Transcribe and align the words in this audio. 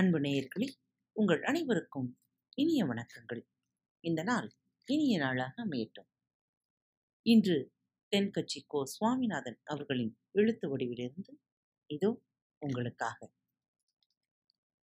அன்பு 0.00 0.20
நேயர்களே 0.20 0.68
உங்கள் 1.12 1.42
அனைவருக்கும் 1.42 2.18
இனிய 2.54 2.84
வணக்கங்கள். 2.84 3.40
இந்த 4.00 4.22
நாள் 4.22 4.52
இனிய 4.84 5.18
நாளாக 5.18 5.64
அமையட்டும். 5.64 6.08
இன்று 7.22 7.72
தென்கட்சி 8.12 8.60
கோ 8.66 8.84
சுவாமிநாதன் 8.84 9.60
அவர்களின் 9.64 10.18
எழுத்து 10.32 10.76
வடிவிலிருந்து 10.76 11.32
இதோ 11.86 12.22
உங்களுக்காக. 12.58 13.30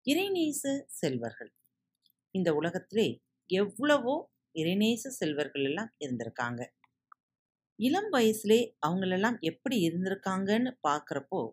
இறைநேச 0.02 0.84
செல்வர்கள். 0.86 1.52
இந்த 2.30 2.54
உலகத்திலே 2.54 3.22
எவ்வளவோ 3.46 4.30
இறைநேச 4.52 5.08
செல்வர்கள் 5.08 5.64
எல்லாம் 5.64 5.94
இருந்திருக்காங்க. 6.00 6.64
இளம் 7.76 8.12
வயசுலே 8.12 8.74
அவங்களெல்லாம் 8.86 9.40
எப்படி 9.40 9.88
இருந்திருக்காங்கன்னு 9.88 10.72
பார்க்குறப்போ 10.88 11.50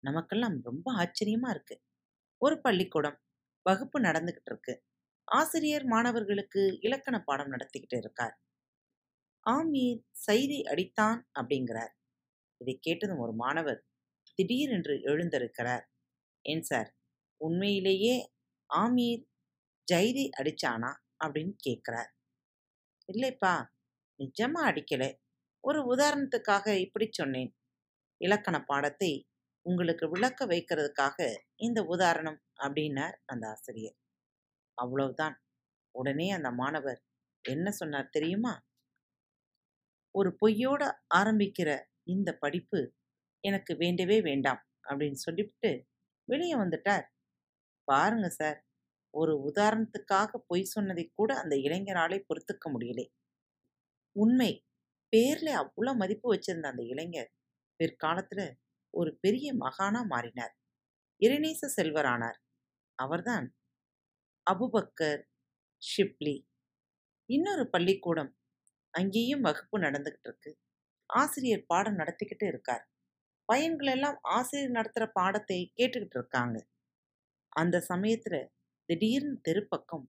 நமக்கெல்லாம் 0.00 0.58
ரொம்ப 0.62 0.92
ஆச்சரியமா 0.92 1.50
இருக்கு. 1.50 1.82
ஒரு 2.42 2.60
பள்ளிக்கூடம் 2.60 3.18
வகுப்பு 3.66 4.00
நடந்துகிட்டு 4.00 4.50
இருக்கு. 4.50 4.74
ஆசிரியர் 5.28 5.84
மாணவர்களுக்கு 5.84 6.62
இலக்கண 6.80 7.16
பாடம் 7.20 7.52
நடத்திக்கிட்டு 7.52 7.96
இருக்கார். 7.96 8.34
ஆமீர் 9.46 10.00
சைதை 10.26 10.60
அடித்தான் 10.64 11.20
அப்படிங்கிறார். 11.40 11.92
இதை 12.60 12.78
கேட்டதும் 12.80 13.18
ஒரு 13.18 13.32
மாணவர் 13.34 13.80
திடீரென்று 14.34 14.94
எழுந்திருக்கிறார். 15.00 15.84
ஏன் 16.44 16.62
சார் 16.62 16.90
உண்மையிலேயே 17.40 18.16
ஆமீர் 18.70 19.22
ஜைதை 19.88 20.26
அடிச்சானா 20.40 20.92
அப்படின்னு 21.24 21.54
கேட்குறார். 21.66 22.10
இல்லைப்பா 23.08 23.54
நிஜமா 24.20 24.60
அடிக்கலை. 24.64 25.10
ஒரு 25.64 25.80
உதாரணத்துக்காக 25.94 26.66
இப்படி 26.80 27.06
சொன்னேன். 27.10 27.50
இலக்கண 28.20 28.56
பாடத்தை 28.64 29.12
உங்களுக்கு 29.66 30.08
விளக்க 30.08 30.46
வைக்கிறதுக்காக 30.46 31.18
இந்த 31.56 31.80
உதாரணம் 31.84 32.38
அப்படின்னார் 32.62 33.16
அந்த 33.26 33.44
ஆசிரியர். 33.48 33.96
அவ்வளவுதான். 34.78 35.36
உடனே 35.94 36.30
அந்த 36.30 36.50
மாணவர் 36.52 37.00
என்ன 37.44 37.70
சொன்னார் 37.70 38.10
தெரியுமா? 38.10 38.54
ஒரு 40.14 40.30
பொய்யோட 40.40 40.82
ஆரம்பிக்கிற 41.14 41.70
இந்த 42.04 42.30
படிப்பு 42.36 42.80
எனக்கு 43.44 43.72
வேண்டவே 43.76 44.18
வேண்டாம் 44.20 44.60
அப்படின்னு 44.88 45.18
சொல்லிவிட்டு 45.18 45.70
வெளியே 46.28 46.54
வந்துட்டார். 46.54 47.06
பாருங்க 47.88 48.28
சார் 48.30 48.58
ஒரு 49.14 49.34
உதாரணத்துக்காக 49.50 50.30
பொய் 50.46 50.64
சொன்னதை 50.64 51.04
கூட 51.14 51.30
அந்த 51.34 51.56
இளைஞராலே 51.56 52.18
பொறுத்துக்க 52.28 52.66
முடியலை. 52.74 53.06
உண்மை 54.16 54.50
பேர்ல 55.12 55.48
அவ்வளோ 55.62 55.92
மதிப்பு 55.96 56.28
வச்சிருந்த 56.34 56.66
அந்த 56.66 56.82
இளைஞர் 56.84 57.30
பிற்காலத்துல 57.80 58.42
ஒரு 58.94 59.10
பெரிய 59.20 59.48
மகானா 59.56 60.00
மாறினார். 60.06 60.54
இறைநேச 61.22 61.68
செல்வரானார். 61.76 62.38
அவர்தான் 62.98 63.46
அபுபக்கர் 64.46 65.22
ஷிப்லி 65.82 66.36
இன்னொரு 67.30 67.64
பள்ளிக்கூடம் 67.68 68.32
அங்கேயும் 68.94 69.40
வகுப்பு 69.40 69.76
நடந்துகிட்டு 69.78 70.28
இருக்கு 70.28 70.50
ஆசிரியர் 71.10 71.64
பாடம் 71.66 71.98
நடத்திக்கிட்டு 71.98 72.46
இருக்கார். 72.46 72.84
பையன்கள் 73.48 73.90
எல்லாம் 73.90 74.18
ஆசிரியர் 74.32 74.70
நடத்துகிற 74.70 75.06
பாடத்தை 75.12 75.58
கேட்டுக்கிட்டு 75.76 76.18
இருக்காங்க. 76.18 76.56
அந்த 77.52 77.76
சமயத்துல 77.88 78.36
திடீர்னு 78.88 79.36
தெருப்பக்கம் 79.48 80.06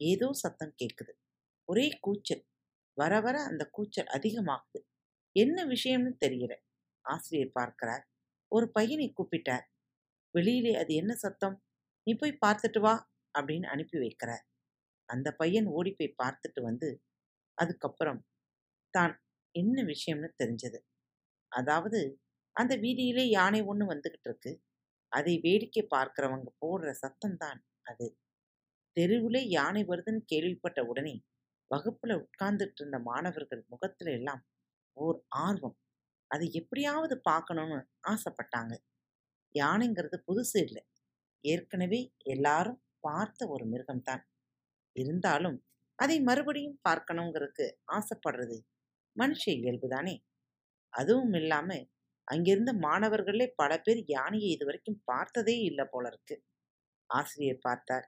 ஏதோ 0.00 0.28
சத்தம் 0.34 0.74
கேட்குது 0.80 1.12
ஒரே 1.68 1.86
கூச்சல். 2.00 2.44
வர 2.96 3.12
வர 3.20 3.36
அந்த 3.42 3.62
கூச்சல் 3.72 4.10
அதிகமாகுது. 4.16 4.80
என்ன 5.36 5.58
விஷயம்னு 5.66 6.12
தெரியல. 6.24 6.54
ஆசிரியர் 7.04 7.52
பார்க்கிறார். 7.52 8.04
ஒரு 8.52 8.66
பையனை 8.72 9.08
கூப்பிட்டார் 9.10 9.64
வெளியிலே 10.34 10.72
அது 10.80 10.92
என்ன 10.94 11.12
சத்தம்? 11.16 11.56
நீ 12.06 12.12
போய் 12.14 12.40
பார்த்துட்டு 12.44 12.80
வா 12.80 12.94
அப்படின்னு 13.34 13.66
அனுப்பி 13.74 13.96
வைக்கிறார். 13.98 14.44
அந்த 15.08 15.28
பையன் 15.40 15.68
ஓடி 15.76 15.90
போய் 15.92 16.18
பார்த்துட்டு 16.22 16.60
வந்து 16.62 16.88
அதுக்கப்புறம் 17.58 18.20
தான் 18.94 19.14
என்ன 19.54 19.76
விஷயம்னு 19.84 20.30
தெரிஞ்சது. 20.40 20.78
அதாவது 21.52 22.00
அந்த 22.56 22.74
வீதியிலே 22.76 23.24
யானை 23.30 23.60
ஒன்று 23.62 23.84
வந்துக்கிட்டு 23.86 24.28
இருக்கு. 24.30 24.52
அதை 25.12 25.34
வேடிக்கை 25.46 25.82
பார்க்குறவங்க 25.94 26.48
போடுற 26.62 26.90
சத்தம் 27.02 27.36
தான் 27.36 27.60
அது. 27.86 28.06
தெருவிலே 28.96 29.42
யானை 29.50 29.82
வருதுன்னு 29.84 30.22
கேள்விப்பட்ட 30.26 30.80
உடனே 30.86 31.14
வகுப்புல 31.70 32.12
உட்கார்ந்துட்டு 32.24 32.80
இருந்த 32.80 32.98
மாணவர்கள் 33.08 33.62
முகத்துல 33.72 34.12
எல்லாம் 34.18 34.42
ஓர் 34.96 35.18
ஆர்வம். 35.46 35.76
அதை 36.30 36.46
எப்படியாவது 36.50 37.14
பார்க்கணும்னு 37.30 37.78
ஆசைப்பட்டாங்க. 38.08 38.74
யானைங்கிறது 39.54 40.16
புதுசு 40.28 40.58
இல்லை. 40.66 40.82
ஏற்கனவே 41.44 42.00
எல்லாரும் 42.26 42.80
பார்த்த 43.00 43.48
ஒரு 43.48 43.64
மிருகம்தான் 43.66 44.24
இருந்தாலும் 44.96 45.58
அதை 45.98 46.16
மறுபடியும் 46.20 46.78
பார்க்கணுங்கிறதுக்கு 46.88 47.66
ஆசைப்படுறது 47.92 48.56
மனுஷ 49.16 49.42
இயல்பு 49.60 49.88
தானே. 49.88 50.14
அதுவும் 50.92 51.32
இல்லாம 51.32 51.70
அங்கிருந்த 52.28 52.72
மாணவர்களே 52.78 53.46
பல 53.56 53.72
பேர் 53.80 54.00
யானையை 54.06 54.48
இதுவரைக்கும் 54.50 55.02
பார்த்ததே 55.04 55.56
இல்லை 55.60 55.84
போல 55.90 56.04
இருக்கு. 56.08 56.36
ஆசிரியர் 57.10 57.60
பார்த்தார் 57.60 58.06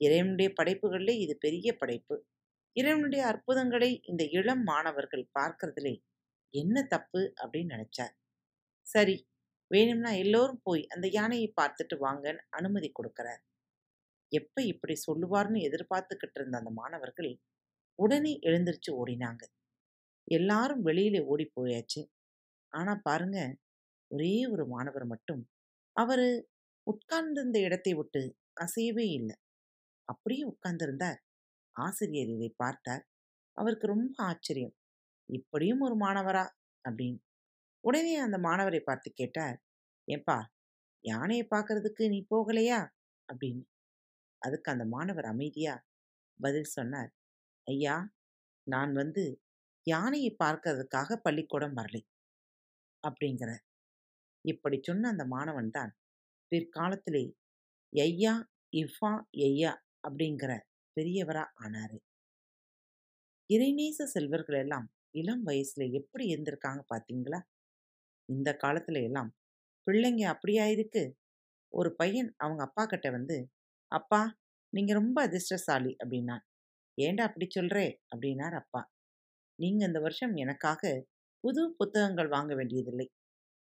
இறைவனுடைய 0.00 0.50
படைப்புகளிலே 0.60 1.14
இது 1.18 1.34
பெரிய 1.36 1.68
படைப்பு. 1.76 2.16
இறைவனுடைய 2.76 3.22
அற்புதங்களை 3.26 3.90
இந்த 4.04 4.24
இளம் 4.30 4.62
மாணவர்கள் 4.62 5.24
பார்க்கறதுலே 5.38 5.94
என்ன 6.54 6.82
தப்பு 6.82 7.20
அப்படின்னு 7.42 7.74
நினைச்சார். 7.76 8.14
சரி 8.86 9.16
வேணும்னா 9.70 10.10
எல்லோரும் 10.14 10.62
போய் 10.62 10.82
அந்த 10.86 11.06
யானையை 11.08 11.48
பார்த்துட்டு 11.60 11.96
வாங்கன்னு 12.06 12.42
அனுமதி 12.48 12.92
கொடுக்கிறார். 12.92 13.42
எப்ப 14.32 14.62
இப்படி 14.62 14.94
சொல்லுவார்னு 15.06 15.60
எதிர்பார்த்துக்கிட்டு 15.60 16.38
இருந்த 16.40 16.58
அந்த 16.58 16.70
மாணவர்கள் 16.70 17.30
உடனே 17.98 18.32
எழுந்திருச்சு 18.42 18.90
ஓடினாங்க. 18.92 19.42
எல்லாரும் 20.28 20.84
வெளியில 20.86 21.24
ஓடி 21.24 21.46
போயாச்சு. 21.56 22.02
ஆனா 22.72 22.94
பாருங்க 23.02 23.38
ஒரே 24.10 24.34
ஒரு 24.46 24.64
மாணவர் 24.66 25.06
மட்டும் 25.06 25.42
அவரு 25.96 26.28
உட்கார்ந்திருந்த 26.86 27.58
இடத்தை 27.60 27.92
விட்டு 27.94 28.22
அசையவே 28.60 29.06
இல்லை. 29.10 29.36
அப்படியே 30.08 30.44
உட்கார்ந்திருந்தார். 30.44 31.18
ஆசிரியர் 31.76 32.30
இதை 32.36 32.50
பார்த்தார். 32.56 33.04
அவருக்கு 33.56 33.86
ரொம்ப 33.86 34.14
ஆச்சரியம். 34.24 34.74
இப்படியும் 35.28 35.80
ஒரு 35.80 35.96
மாணவரா? 35.96 36.44
அப்படின்னு. 36.84 37.18
உடனே 37.84 38.16
அந்த 38.16 38.38
மாணவரை 38.38 38.80
பார்த்து 38.80 39.12
கேட்டார் 39.12 39.56
ஏன்பா 40.08 40.38
யானையை 41.04 41.46
பார்க்கறதுக்கு 41.50 42.04
நீ 42.08 42.26
போகலையா? 42.30 42.80
அப்படின்னு. 43.28 43.62
அதுக்கு 44.42 44.70
அந்த 44.70 44.84
மாணவர் 44.84 45.24
அமைதியா 45.24 45.74
பதில் 46.40 46.74
சொன்னார் 46.76 47.10
ஐயா 47.66 47.96
நான் 48.66 48.92
வந்து 48.92 49.24
யானையை 49.86 50.36
பார்க்கறதுக்காக 50.44 51.16
பள்ளிக்கூடம் 51.16 51.76
வரலை. 51.76 52.02
அப்படிங்கிற 53.04 53.50
இப்படி 54.44 54.78
சொன்ன 54.82 55.08
அந்த 55.08 55.24
மாணவன் 55.26 55.70
தான் 55.70 55.92
பிற்காலத்திலே 56.52 57.24
ஐயா 57.92 58.34
இஃபா 58.72 59.12
ஐயா 59.40 59.72
அப்படிங்கிற 60.08 60.52
பெரியவரா 60.96 61.44
ஆனாரு. 61.64 61.98
இறைநேச 63.50 64.04
செல்வர்கள் 64.04 64.58
எல்லாம் 64.58 64.86
இளம் 65.14 65.46
வயசுல 65.46 65.92
எப்படி 65.92 66.24
இருந்திருக்காங்க 66.34 66.82
பாத்தீங்களா 66.94 67.40
இந்த 68.28 68.58
காலத்துல 68.62 69.02
எல்லாம். 69.02 69.30
பிள்ளைங்க 69.86 70.22
அப்படியா 70.24 70.66
இருக்கு? 70.66 71.02
ஒரு 71.72 71.94
பையன் 71.94 72.34
அவங்க 72.36 72.62
அப்பா 72.62 72.86
கிட்ட 72.86 73.10
வந்து 73.10 73.36
அப்பா 73.92 74.20
நீங்க 74.72 74.92
ரொம்ப 74.94 75.18
அதிர்ஷ்டசாலி 75.22 75.96
அப்படின்னா 76.04 76.36
ஏண்டா 76.98 77.24
அப்படி 77.24 77.46
சொல்றே? 77.50 77.86
அப்படின்னார் 78.14 78.52
அப்பா. 78.52 78.82
நீங்க 79.58 79.84
இந்த 79.84 80.00
வருஷம் 80.00 80.34
எனக்காக 80.36 80.82
புது 81.44 81.74
புத்தகங்கள் 81.78 82.28
வாங்க 82.28 82.54
வேண்டியதில்லை. 82.54 83.06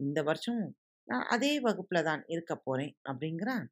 இந்த 0.00 0.22
வருஷம் 0.22 0.62
நான் 1.08 1.26
அதே 1.26 1.62
வகுப்புல 1.62 2.02
தான் 2.02 2.24
இருக்க 2.26 2.56
போறேன் 2.56 2.96
அப்படிங்கிறான். 3.08 3.64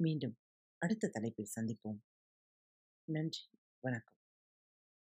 மீண்டும் 0.00 0.36
அடுத்த 0.82 1.08
தலைப்பில் 1.08 1.52
சந்திப்போம். 1.56 1.98
நன்றி. 3.08 3.42
வணக்கம். 3.84 4.19